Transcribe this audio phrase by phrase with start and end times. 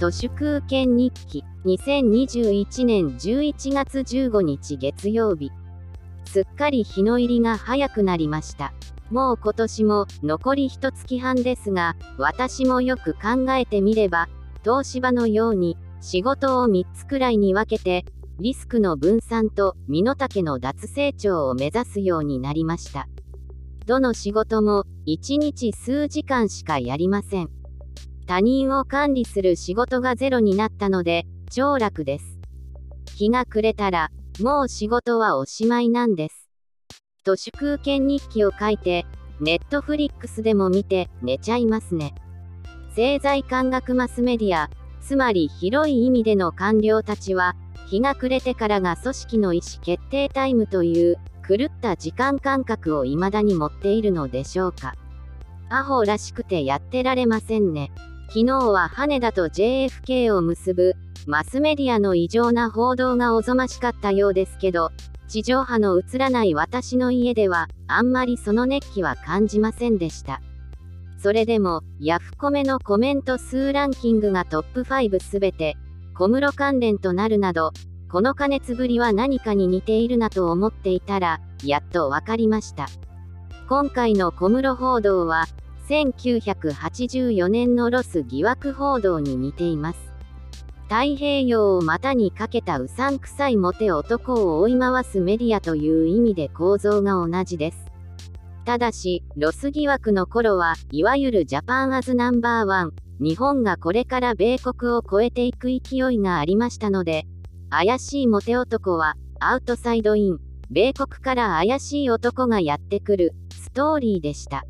[0.00, 5.52] 都市空権日記2021年11月15日月曜日
[6.24, 8.72] すっかり日の入りが早くなりました
[9.10, 14.30] もう今年も残り一月半ですが私もよく考えてみれば
[14.62, 18.06] 東芝のように仕事を3つくらいに分けて
[18.38, 23.06] リスクの分散と身の丈の脱成長を目指すようになりました
[23.84, 27.59] どの仕事も1日数時間しかやりません
[28.30, 32.38] 他人を管理する仕事がゼロになったので超楽です。
[33.16, 36.48] 日が暮れたらもう仕事はおしまいなんです。
[37.24, 39.04] 都市空権日記を書いて
[39.40, 42.14] ネットフリックスでも見て寝ちゃいますね。
[42.90, 47.56] 政財官学マスメディアつまり広い意味での官僚たちは
[47.88, 51.16] 日が暮れてからが組織の意思決定タイムという
[51.48, 54.94] 狂った時間感覚を未だに持っているのでしょうか。
[55.68, 57.90] アホらしくてやってられませんね。
[58.32, 60.94] 昨日は羽田と JFK を結ぶ
[61.26, 64.92] マスメディアの異常な報道がおぞましかったようですけど
[65.26, 70.40] 地上波の映らない私の家ではあんまりその熱気は感じませんでした。
[71.18, 75.76] それでもヤフコメのコメント数ランキングがトップ5すべて
[76.14, 77.72] 小室関連となるなど
[78.12, 82.86] この加熱ぶりは何かに似ているなと思っていたらやっと分かりました。
[83.68, 85.46] 今回の小室報道は
[85.90, 89.98] 1984年のロス疑惑報道に似ています。
[90.84, 97.90] 太平洋を股にかけたうさんくさいモテ男を追い回すメディアという意味で構造が同じです。
[98.64, 107.26] ただし、ロス疑惑の頃はいわゆる Japan as Number One、日本がこれから米国を超えていく勢いがありましたので、
[107.68, 110.38] 怪しいモテ男は outside in、
[110.70, 114.64] 米国から怪しい男がやってくるストーリーでした。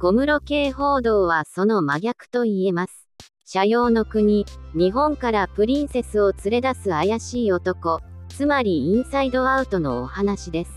[0.00, 3.08] 小室系報道はその真逆と言えます。
[3.44, 10.70] 社用の国、日本からプリンセスを連れ出す怪しい男、つまりインサイドアウトのお話です。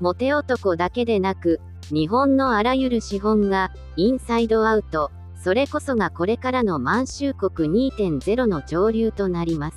[0.00, 1.60] モテ男だけでなく、
[1.90, 9.76] 日本のあらゆる資本がインサイドアウト、それこそがこれからの満州国2.0の上流となります。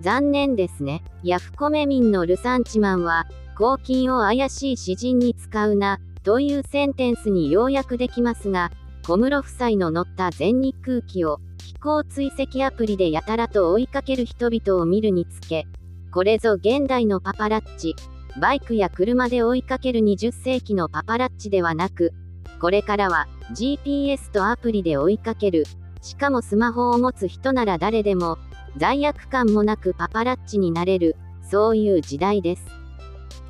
[0.00, 1.02] 残念ですね。
[1.24, 3.26] ヤフコメ民のルサンチマンは、
[3.58, 8.72] 公金を怪しい詩人に使うな、というセンテンスに要約できますが、
[9.06, 15.66] 小室夫妻の乗った全日空機を飛行追跡アプリでやたらと追いかける人々を見るにつけ、
[16.10, 17.94] これぞ現代のパパラッチ、
[18.40, 22.12] バイクや車で追いかける20世紀のパパラッチではなく、
[22.58, 25.64] これからは GPS とアプリで追いかける、
[26.00, 28.38] しかもスマホを持つ人なら誰でも、
[28.78, 32.83] 罪悪感もなくパパラッチになれる、そういう時代です。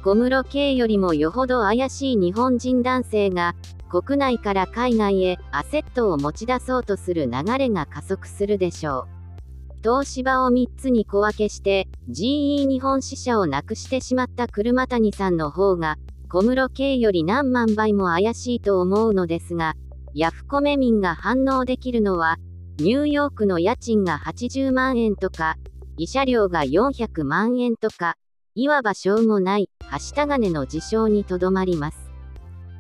[0.05, 3.55] 小室圭よりもよほど怪しい日本人男性が、
[3.89, 9.79] 国内から海外へアセットを持ち出そうとする流れが加速するでしょう。
[9.83, 15.97] 東芝を3つに小分けして GE 日本支社をなくしてしまった車谷さんの方が
[16.29, 19.75] 小室圭より何万倍も怪しいと思うのですが
[20.15, 22.39] ヤフコメ民が反応できるのは
[22.79, 25.57] ニューヨークの家賃が80万円とか
[25.99, 28.17] 慰謝料が400万円とか
[28.57, 32.13] いわばしょうもない、はしたがねの事象にとどまります。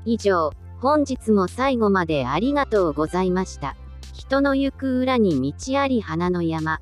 [0.04, 3.74] 以上、本日も最後までありがとうございました。
[4.12, 6.78] 人の行く裏に道あり花の山。